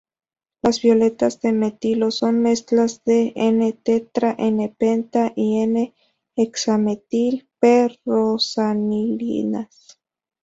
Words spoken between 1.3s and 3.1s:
de metilo son mezclas